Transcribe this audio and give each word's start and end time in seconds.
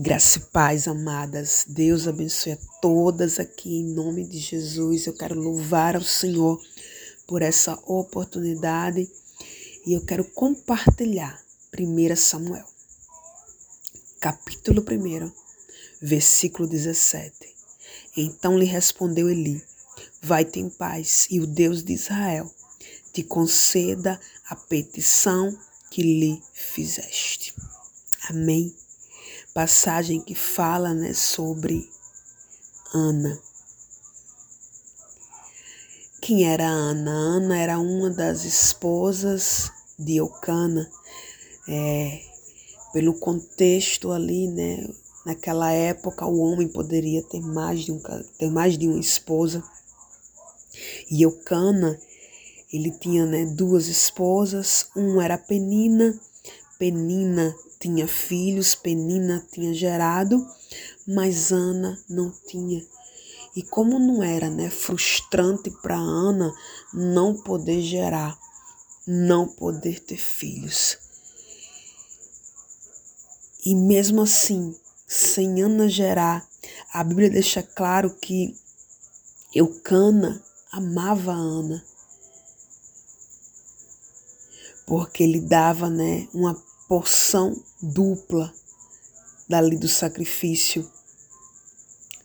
Graça 0.00 0.38
e 0.38 0.42
paz, 0.52 0.86
amadas. 0.86 1.64
Deus 1.66 2.06
abençoe 2.06 2.52
a 2.52 2.58
todas 2.80 3.40
aqui 3.40 3.80
em 3.80 3.84
nome 3.84 4.24
de 4.24 4.38
Jesus. 4.38 5.08
Eu 5.08 5.12
quero 5.12 5.34
louvar 5.34 5.96
ao 5.96 6.02
Senhor 6.02 6.56
por 7.26 7.42
essa 7.42 7.74
oportunidade 7.84 9.10
e 9.84 9.94
eu 9.94 10.04
quero 10.06 10.22
compartilhar 10.22 11.36
1 11.76 12.14
Samuel, 12.14 12.64
capítulo 14.20 14.84
1, 14.88 15.32
versículo 16.00 16.68
17. 16.68 17.32
Então 18.16 18.56
lhe 18.56 18.66
respondeu 18.66 19.28
Eli: 19.28 19.60
Vai-te 20.22 20.60
em 20.60 20.70
paz, 20.70 21.26
e 21.28 21.40
o 21.40 21.46
Deus 21.46 21.82
de 21.82 21.94
Israel 21.94 22.48
te 23.12 23.24
conceda 23.24 24.20
a 24.48 24.54
petição 24.54 25.58
que 25.90 26.02
lhe 26.02 26.40
fizeste. 26.54 27.52
Amém 28.30 28.72
passagem 29.58 30.20
que 30.20 30.36
fala 30.36 30.94
né, 30.94 31.12
sobre 31.12 31.90
Ana. 32.94 33.42
Quem 36.22 36.44
era 36.44 36.64
Ana? 36.64 37.10
Ana 37.10 37.58
era 37.58 37.80
uma 37.80 38.08
das 38.08 38.44
esposas 38.44 39.72
de 39.98 40.18
Eucana. 40.18 40.88
É, 41.68 42.20
pelo 42.92 43.14
contexto 43.14 44.12
ali, 44.12 44.46
né? 44.46 44.88
Naquela 45.26 45.72
época 45.72 46.24
o 46.24 46.38
homem 46.38 46.68
poderia 46.68 47.24
ter 47.24 47.40
mais 47.40 47.80
de, 47.80 47.90
um, 47.90 48.00
ter 48.38 48.52
mais 48.52 48.78
de 48.78 48.86
uma 48.86 49.00
esposa. 49.00 49.60
E 51.10 51.22
Eucana, 51.22 51.98
ele 52.72 52.92
tinha 52.92 53.26
né, 53.26 53.44
duas 53.44 53.88
esposas, 53.88 54.86
uma 54.94 55.24
era 55.24 55.36
Penina, 55.36 56.16
Penina 56.78 57.56
tinha 57.80 58.06
filhos, 58.06 58.76
Penina 58.76 59.44
tinha 59.52 59.74
gerado, 59.74 60.46
mas 61.06 61.50
Ana 61.50 61.98
não 62.08 62.30
tinha. 62.46 62.86
E 63.56 63.62
como 63.62 63.98
não 63.98 64.22
era, 64.22 64.48
né, 64.48 64.70
frustrante 64.70 65.70
para 65.82 65.96
Ana 65.96 66.54
não 66.94 67.34
poder 67.34 67.82
gerar, 67.82 68.38
não 69.04 69.48
poder 69.48 69.98
ter 70.00 70.16
filhos. 70.16 70.98
E 73.66 73.74
mesmo 73.74 74.22
assim, 74.22 74.76
sem 75.06 75.60
Ana 75.60 75.88
gerar, 75.88 76.48
a 76.92 77.02
Bíblia 77.02 77.28
deixa 77.28 77.62
claro 77.62 78.14
que 78.14 78.54
Eucana 79.52 80.40
amava 80.70 81.32
Ana. 81.32 81.84
Porque 84.86 85.22
ele 85.22 85.40
dava, 85.40 85.90
né, 85.90 86.28
uma 86.32 86.54
porção 86.88 87.54
dupla 87.82 88.52
dali 89.46 89.76
do 89.76 89.88
sacrifício 89.88 90.90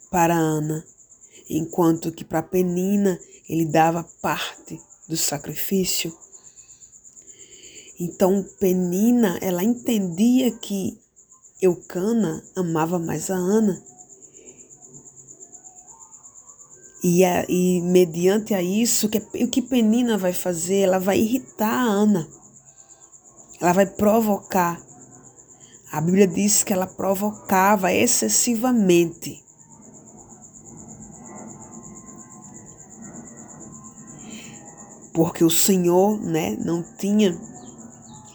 para 0.09 0.35
Ana, 0.35 0.85
enquanto 1.49 2.11
que 2.11 2.23
para 2.23 2.41
Penina 2.41 3.19
ele 3.49 3.65
dava 3.65 4.03
parte 4.21 4.79
do 5.07 5.17
sacrifício. 5.17 6.15
Então 7.99 8.43
Penina, 8.59 9.37
ela 9.41 9.63
entendia 9.63 10.49
que 10.51 10.97
Eucana 11.61 12.43
amava 12.55 12.97
mais 12.97 13.29
a 13.29 13.35
Ana. 13.35 13.81
E, 17.03 17.25
a, 17.25 17.45
e 17.49 17.81
mediante 17.81 18.53
a 18.53 18.61
isso, 18.61 19.09
que, 19.09 19.17
o 19.17 19.47
que 19.49 19.61
Penina 19.61 20.17
vai 20.17 20.31
fazer? 20.31 20.79
Ela 20.79 20.99
vai 20.99 21.19
irritar 21.19 21.69
a 21.69 21.83
Ana. 21.83 22.42
Ela 23.63 23.73
vai 23.73 23.85
provocar 23.85 24.79
a 25.93 26.01
Bíblia 26.01 26.25
diz 26.25 26.63
que 26.63 26.73
ela 26.73 26.87
provocava 26.87 27.93
excessivamente. 27.93 29.43
Porque 35.13 35.43
o 35.43 35.51
Senhor, 35.51 36.19
né, 36.19 36.57
não 36.59 36.81
tinha 36.97 37.39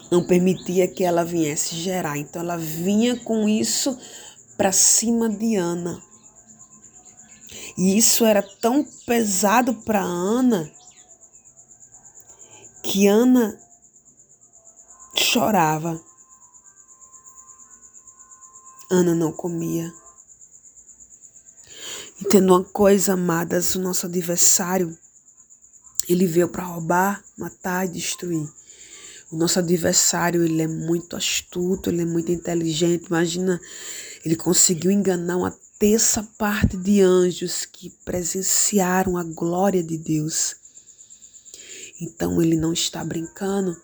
não 0.09 0.25
permitia 0.25 0.87
que 0.87 1.03
ela 1.03 1.25
viesse 1.25 1.75
gerar. 1.75 2.17
Então 2.17 2.41
ela 2.41 2.57
vinha 2.57 3.19
com 3.25 3.49
isso 3.49 3.97
para 4.55 4.71
cima 4.71 5.27
de 5.27 5.57
Ana. 5.57 6.01
E 7.77 7.97
isso 7.97 8.23
era 8.23 8.41
tão 8.41 8.85
pesado 9.05 9.73
para 9.73 9.99
Ana 9.99 10.71
que 12.81 13.05
Ana 13.05 13.59
chorava. 15.29 16.01
Ana 18.89 19.13
não 19.13 19.31
comia. 19.31 19.93
Entendo 22.19 22.55
uma 22.55 22.63
coisa, 22.63 23.13
amadas, 23.13 23.75
o 23.75 23.79
nosso 23.79 24.07
adversário, 24.07 24.97
ele 26.07 26.25
veio 26.25 26.49
para 26.49 26.63
roubar, 26.63 27.23
matar 27.37 27.85
e 27.85 27.89
destruir. 27.89 28.49
O 29.31 29.37
nosso 29.37 29.59
adversário, 29.59 30.43
ele 30.43 30.63
é 30.63 30.67
muito 30.67 31.15
astuto, 31.15 31.91
ele 31.91 32.01
é 32.01 32.05
muito 32.05 32.31
inteligente. 32.31 33.05
Imagina, 33.05 33.61
ele 34.25 34.35
conseguiu 34.35 34.89
enganar 34.89 35.37
uma 35.37 35.55
terça 35.77 36.23
parte 36.39 36.75
de 36.75 37.01
anjos 37.01 37.65
que 37.65 37.91
presenciaram 38.03 39.15
a 39.15 39.23
glória 39.23 39.83
de 39.83 39.95
Deus. 39.95 40.55
Então 42.01 42.41
ele 42.41 42.57
não 42.57 42.73
está 42.73 43.03
brincando. 43.03 43.79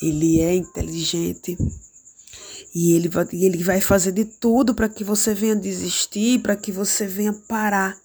Ele 0.00 0.40
é 0.40 0.54
inteligente, 0.54 1.56
e 2.74 2.92
ele 2.92 3.08
vai, 3.08 3.26
ele 3.32 3.64
vai 3.64 3.80
fazer 3.80 4.12
de 4.12 4.24
tudo 4.24 4.74
para 4.74 4.88
que 4.88 5.02
você 5.02 5.34
venha 5.34 5.56
desistir, 5.56 6.40
para 6.40 6.56
que 6.56 6.70
você 6.70 7.06
venha 7.06 7.32
parar. 7.32 7.98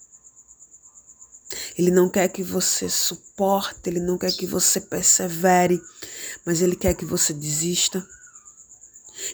Ele 1.77 1.91
não 1.91 2.09
quer 2.09 2.27
que 2.29 2.41
você 2.41 2.89
suporte, 2.89 3.89
ele 3.89 3.99
não 3.99 4.17
quer 4.17 4.31
que 4.31 4.45
você 4.45 4.79
persevere, 4.79 5.81
mas 6.45 6.61
ele 6.61 6.75
quer 6.75 6.93
que 6.93 7.05
você 7.05 7.33
desista. 7.33 8.05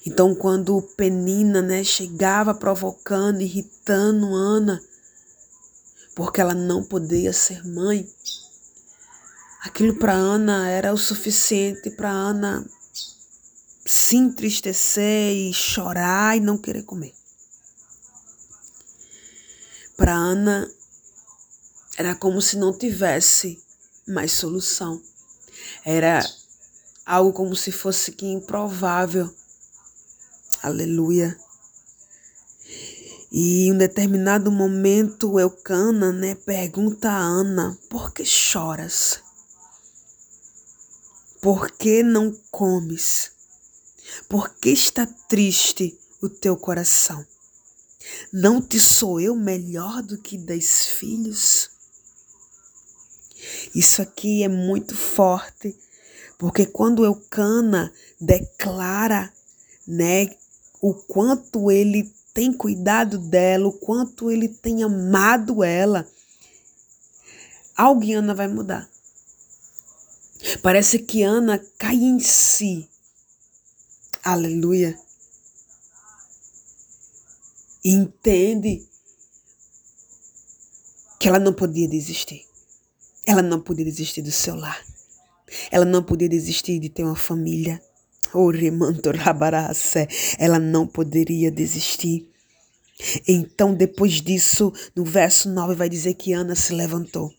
Então, 0.05 0.35
quando 0.35 0.81
Penina, 0.97 1.61
né, 1.61 1.83
chegava 1.83 2.53
provocando, 2.53 3.41
irritando 3.41 4.33
Ana, 4.33 4.81
porque 6.15 6.41
ela 6.41 6.53
não 6.53 6.83
podia 6.83 7.31
ser 7.31 7.65
mãe, 7.65 8.07
aquilo 9.61 9.95
para 9.95 10.13
Ana 10.13 10.69
era 10.69 10.93
o 10.93 10.97
suficiente 10.97 11.89
para 11.91 12.09
Ana 12.09 12.65
se 13.85 14.17
entristecer 14.17 15.33
e 15.33 15.53
chorar 15.53 16.37
e 16.37 16.39
não 16.39 16.57
querer 16.57 16.83
comer. 16.83 17.13
Para 19.97 20.13
Ana 20.13 20.69
era 21.97 22.15
como 22.15 22.41
se 22.41 22.55
não 22.55 22.71
tivesse 22.71 23.61
mais 24.07 24.31
solução. 24.31 25.01
Era 25.83 26.23
algo 27.05 27.33
como 27.33 27.55
se 27.55 27.71
fosse 27.71 28.11
que 28.11 28.25
improvável. 28.25 29.33
Aleluia. 30.61 31.37
E 33.31 33.67
em 33.67 33.73
um 33.73 33.77
determinado 33.77 34.51
momento, 34.51 35.39
Eucana, 35.39 36.11
né, 36.11 36.35
pergunta 36.35 37.09
a 37.09 37.17
Ana: 37.17 37.77
por 37.89 38.11
que 38.11 38.23
choras? 38.23 39.19
Por 41.41 41.71
que 41.71 42.03
não 42.03 42.35
comes? 42.51 43.31
Por 44.27 44.49
que 44.55 44.71
está 44.71 45.05
triste 45.05 45.97
o 46.21 46.27
teu 46.27 46.57
coração? 46.57 47.25
Não 48.33 48.61
te 48.61 48.79
sou 48.79 49.21
eu 49.21 49.35
melhor 49.35 50.01
do 50.01 50.17
que 50.17 50.37
dez 50.37 50.85
filhos? 50.87 51.69
Isso 53.73 54.01
aqui 54.01 54.43
é 54.43 54.49
muito 54.49 54.95
forte, 54.95 55.73
porque 56.37 56.65
quando 56.65 57.05
Eucana 57.05 57.93
declara, 58.19 59.31
né, 59.87 60.29
o 60.81 60.93
quanto 60.93 61.71
ele 61.71 62.11
tem 62.33 62.51
cuidado 62.51 63.17
dela, 63.17 63.67
o 63.67 63.73
quanto 63.73 64.29
ele 64.29 64.49
tem 64.49 64.83
amado 64.83 65.63
ela, 65.63 66.05
algo 67.77 68.03
em 68.03 68.33
vai 68.33 68.47
mudar. 68.49 68.89
Parece 70.61 70.99
que 70.99 71.23
Ana 71.23 71.63
cai 71.77 71.95
em 71.95 72.19
si 72.19 72.89
Aleluia. 74.23 74.99
Entende 77.83 78.85
que 81.19 81.27
ela 81.27 81.39
não 81.39 81.53
podia 81.53 81.87
desistir. 81.87 82.45
Ela 83.25 83.41
não 83.41 83.61
podia 83.61 83.85
desistir 83.85 84.21
do 84.21 84.31
seu 84.31 84.55
lar. 84.55 84.85
Ela 85.71 85.85
não 85.85 86.03
podia 86.03 86.27
desistir 86.27 86.79
de 86.79 86.89
ter 86.89 87.03
uma 87.03 87.15
família. 87.15 87.81
Ela 90.37 90.59
não 90.59 90.85
poderia 90.85 91.49
desistir. 91.49 92.29
Então, 93.27 93.73
depois 93.73 94.21
disso, 94.21 94.73
no 94.93 95.05
verso 95.05 95.49
9, 95.49 95.75
vai 95.75 95.87
dizer 95.87 96.15
que 96.15 96.33
Ana 96.33 96.55
se 96.55 96.73
levantou. 96.73 97.33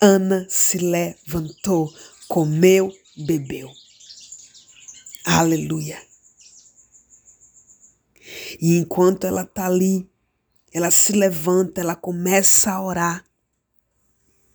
Ana 0.00 0.46
se 0.48 0.78
levantou, 0.78 1.92
comeu, 2.28 2.92
bebeu. 3.16 3.70
Aleluia. 5.24 6.00
E 8.60 8.76
enquanto 8.76 9.26
ela 9.26 9.42
está 9.42 9.66
ali, 9.66 10.08
ela 10.72 10.90
se 10.90 11.12
levanta, 11.12 11.80
ela 11.80 11.94
começa 11.94 12.72
a 12.72 12.82
orar. 12.82 13.24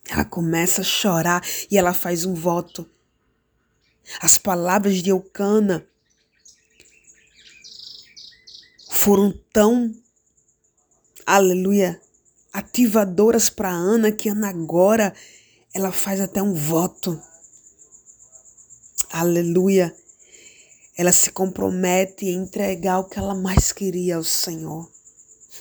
Ela 0.10 0.26
começa 0.26 0.82
a 0.82 0.86
chorar 0.86 1.44
e 1.70 1.78
ela 1.78 1.94
faz 1.94 2.26
um 2.26 2.34
voto. 2.34 2.90
As 4.22 4.38
palavras 4.38 5.04
de 5.04 5.10
Eucana 5.10 5.86
foram 8.90 9.32
tão, 9.54 9.94
aleluia, 11.26 12.02
ativadoras 12.58 13.52
para 13.52 13.70
Ana 13.70 14.12
que 14.12 14.30
Ana 14.30 14.50
agora 14.50 15.14
ela 15.72 15.92
faz 15.92 16.20
até 16.20 16.42
um 16.42 16.56
voto. 16.56 17.22
Aleluia. 19.12 19.96
Ela 20.98 21.12
se 21.12 21.30
compromete 21.30 22.26
em 22.26 22.34
entregar 22.34 22.98
o 22.98 23.04
que 23.04 23.20
ela 23.20 23.36
mais 23.36 23.72
queria 23.72 24.16
ao 24.16 24.24
Senhor. 24.24 24.90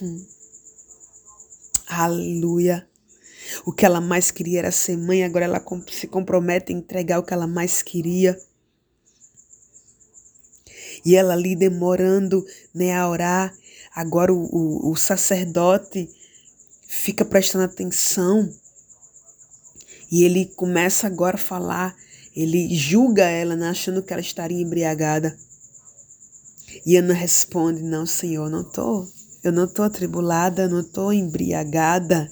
Hum. 0.00 0.26
Aleluia. 1.86 2.88
O 3.66 3.72
que 3.72 3.84
ela 3.84 4.00
mais 4.00 4.30
queria 4.30 4.60
era 4.60 4.72
ser 4.72 4.96
mãe, 4.96 5.22
agora 5.22 5.44
ela 5.44 5.62
se 5.90 6.06
compromete 6.06 6.72
a 6.72 6.76
entregar 6.76 7.18
o 7.18 7.22
que 7.22 7.34
ela 7.34 7.46
mais 7.46 7.82
queria. 7.82 8.40
E 11.04 11.14
ela 11.14 11.34
ali 11.34 11.54
demorando 11.54 12.42
né, 12.74 12.96
a 12.96 13.06
orar, 13.06 13.54
agora 13.94 14.32
o, 14.32 14.46
o, 14.46 14.92
o 14.92 14.96
sacerdote 14.96 16.08
fica 17.06 17.24
prestando 17.24 17.64
atenção 17.64 18.52
e 20.10 20.24
ele 20.24 20.46
começa 20.56 21.06
agora 21.06 21.36
a 21.36 21.38
falar, 21.38 21.94
ele 22.34 22.74
julga 22.74 23.22
ela, 23.22 23.54
né, 23.54 23.68
achando 23.68 24.02
que 24.02 24.12
ela 24.12 24.20
estaria 24.20 24.60
embriagada. 24.60 25.36
E 26.84 26.96
Ana 26.96 27.14
responde: 27.14 27.80
Não, 27.80 28.04
Senhor, 28.04 28.50
não 28.50 28.64
tô, 28.64 29.06
eu 29.44 29.52
não 29.52 29.66
estou 29.66 29.84
atribulada, 29.84 30.68
não 30.68 30.80
estou 30.80 31.12
embriagada. 31.12 32.28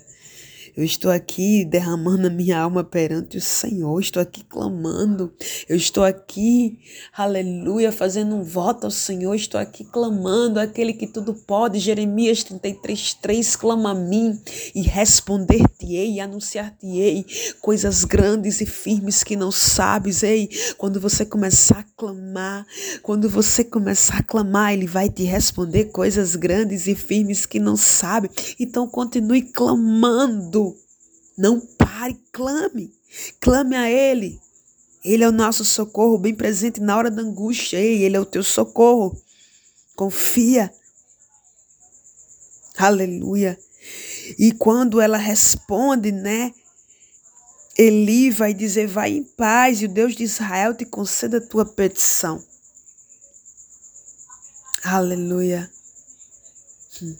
Eu 0.76 0.82
estou 0.82 1.09
aqui 1.09 1.65
derramando 1.65 2.26
a 2.26 2.31
minha 2.31 2.59
alma 2.59 2.82
perante 2.82 3.38
o 3.38 3.41
Senhor, 3.41 4.00
estou 4.00 4.21
aqui 4.21 4.43
clamando, 4.43 5.32
eu 5.69 5.76
estou 5.76 6.03
aqui, 6.03 6.81
aleluia, 7.17 7.93
fazendo 7.93 8.35
um 8.35 8.43
voto 8.43 8.82
ao 8.82 8.91
Senhor, 8.91 9.37
estou 9.37 9.61
aqui 9.61 9.85
clamando, 9.85 10.59
aquele 10.59 10.93
que 10.93 11.06
tudo 11.06 11.32
pode. 11.32 11.79
Jeremias 11.79 12.43
33, 12.43 13.15
3, 13.15 13.55
clama 13.55 13.93
a 13.93 13.94
mim 13.94 14.37
e 14.75 14.82
responder-te-ei, 14.82 16.19
anunciar-te-ei 16.19 17.25
coisas 17.61 18.05
grandes 18.05 18.61
e 18.61 18.67
firmes 18.67 19.23
que 19.23 19.37
não 19.37 19.53
sabes. 19.53 20.25
Ei, 20.25 20.49
quando 20.76 20.99
você 20.99 21.25
começar 21.25 21.79
a 21.79 21.97
clamar, 21.97 22.67
quando 23.00 23.29
você 23.29 23.62
começar 23.62 24.19
a 24.19 24.23
clamar, 24.25 24.73
Ele 24.73 24.88
vai 24.88 25.09
te 25.09 25.23
responder 25.23 25.85
coisas 25.93 26.35
grandes 26.35 26.88
e 26.88 26.97
firmes 26.97 27.47
que 27.47 27.61
não 27.61 27.76
sabe. 27.76 28.29
Então 28.59 28.88
continue 28.88 29.43
clamando 29.43 30.63
não 31.37 31.61
pare, 31.61 32.21
clame. 32.33 32.93
Clame 33.41 33.77
a 33.77 33.91
Ele. 33.91 34.41
Ele 35.05 35.23
é 35.23 35.29
o 35.29 35.33
nosso 35.33 35.65
socorro, 35.65 36.19
bem 36.19 36.35
presente 36.35 36.81
na 36.81 36.97
hora 36.97 37.11
da 37.11 37.23
angústia. 37.23 37.79
Ei, 37.79 38.03
Ele 38.03 38.17
é 38.17 38.21
o 38.21 38.25
teu 38.25 38.43
socorro. 38.43 39.21
Confia. 39.95 40.73
Aleluia. 42.77 43.59
E 44.39 44.53
quando 44.53 45.01
ela 45.01 45.19
responde, 45.19 46.11
né? 46.11 46.53
Eli 47.77 48.31
vai 48.31 48.55
dizer: 48.55 48.87
Vai 48.87 49.11
em 49.11 49.25
paz, 49.25 49.83
e 49.83 49.85
o 49.85 49.89
Deus 49.89 50.15
de 50.15 50.23
Israel 50.23 50.75
te 50.75 50.85
conceda 50.85 51.39
a 51.39 51.47
tua 51.47 51.67
petição. 51.67 52.43
Aleluia. 54.83 55.71
Hum. 57.03 57.17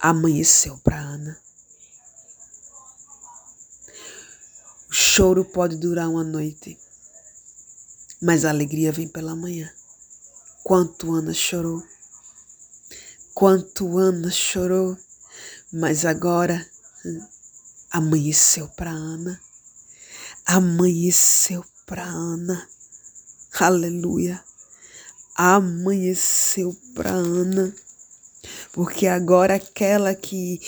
Amanheceu 0.00 0.78
para 0.78 0.98
Ana. 0.98 1.38
O 4.94 4.96
choro 4.96 5.44
pode 5.44 5.74
durar 5.74 6.08
uma 6.08 6.22
noite, 6.22 6.78
mas 8.22 8.44
a 8.44 8.50
alegria 8.50 8.92
vem 8.92 9.08
pela 9.08 9.34
manhã. 9.34 9.68
Quanto 10.62 11.12
Ana 11.12 11.34
chorou, 11.34 11.82
quanto 13.34 13.98
Ana 13.98 14.30
chorou, 14.30 14.96
mas 15.72 16.04
agora 16.04 16.64
amanheceu 17.90 18.68
para 18.68 18.92
Ana, 18.92 19.40
amanheceu 20.46 21.64
para 21.84 22.04
Ana, 22.04 22.68
aleluia, 23.58 24.40
amanheceu 25.34 26.72
para 26.94 27.10
Ana, 27.10 27.74
porque 28.70 29.08
agora 29.08 29.56
aquela 29.56 30.14
que 30.14 30.60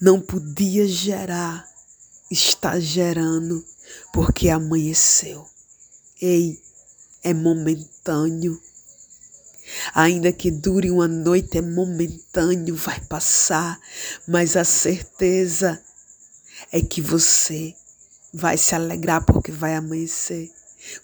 não 0.00 0.20
podia 0.20 0.88
gerar, 0.88 1.69
está 2.30 2.78
gerando 2.78 3.64
porque 4.12 4.48
amanheceu. 4.48 5.46
Ei, 6.20 6.60
é 7.22 7.34
momentâneo. 7.34 8.60
Ainda 9.94 10.32
que 10.32 10.50
dure 10.50 10.90
uma 10.90 11.08
noite, 11.08 11.58
é 11.58 11.62
momentâneo, 11.62 12.74
vai 12.74 13.00
passar, 13.00 13.78
mas 14.26 14.56
a 14.56 14.64
certeza 14.64 15.80
é 16.72 16.80
que 16.80 17.00
você 17.00 17.74
vai 18.32 18.56
se 18.56 18.74
alegrar 18.74 19.24
porque 19.24 19.52
vai 19.52 19.74
amanhecer. 19.74 20.50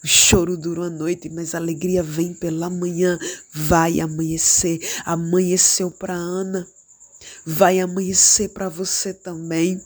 O 0.03 0.07
choro 0.07 0.57
dura 0.57 0.81
uma 0.81 0.89
noite, 0.89 1.29
mas 1.29 1.53
a 1.53 1.59
alegria 1.59 2.01
vem 2.01 2.33
pela 2.33 2.69
manhã. 2.69 3.19
Vai 3.53 3.99
amanhecer. 3.99 4.79
Amanheceu 5.05 5.91
para 5.91 6.15
Ana. 6.15 6.67
Vai 7.45 7.79
amanhecer 7.79 8.49
para 8.49 8.69
você 8.69 9.13
também. 9.13 9.81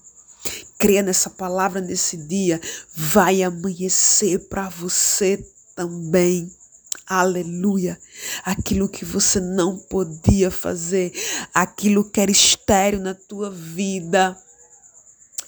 Creia 0.82 1.04
nessa 1.04 1.30
palavra 1.30 1.80
nesse 1.80 2.18
dia. 2.18 2.60
Vai 2.92 3.44
amanhecer 3.44 4.40
para 4.50 4.68
você 4.68 5.38
também. 5.76 6.52
Aleluia. 7.06 8.00
Aquilo 8.44 8.90
que 8.90 9.06
você 9.06 9.40
não 9.40 9.78
podia 9.78 10.50
fazer, 10.50 11.14
aquilo 11.54 12.04
que 12.04 12.20
era 12.20 12.32
estéreo 12.32 13.00
na 13.00 13.14
tua 13.14 13.52
vida. 13.52 14.36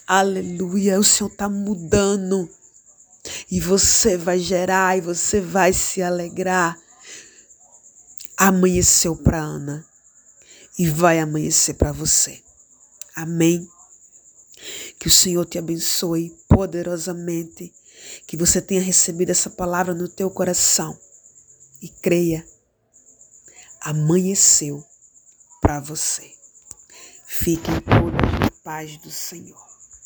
Aleluia. 0.06 1.00
O 1.00 1.04
Senhor 1.04 1.32
está 1.32 1.50
mudando. 1.50 2.48
E 3.50 3.60
você 3.60 4.16
vai 4.16 4.38
gerar 4.38 5.00
e 5.00 5.02
você 5.02 5.42
vai 5.42 5.74
se 5.74 6.04
alegrar. 6.04 6.78
Amanheceu 8.38 9.16
para 9.16 9.42
Ana 9.42 9.84
e 10.78 10.88
vai 10.88 11.20
amanhecer 11.20 11.74
para 11.74 11.92
você. 11.92 12.40
Amém. 13.16 13.68
Que 15.04 15.10
o 15.10 15.12
Senhor 15.12 15.46
te 15.46 15.58
abençoe 15.58 16.34
poderosamente, 16.48 17.74
que 18.26 18.38
você 18.38 18.62
tenha 18.62 18.80
recebido 18.80 19.32
essa 19.32 19.50
palavra 19.50 19.94
no 19.94 20.08
teu 20.08 20.32
coração 20.32 20.98
e 21.82 21.90
creia. 21.90 22.48
Amanheceu 23.82 24.82
para 25.62 25.82
você. 25.82 26.32
Fiquem 27.26 27.82
todos 27.82 28.40
na 28.40 28.50
paz 28.64 28.96
do 28.96 29.12
Senhor. 29.12 29.73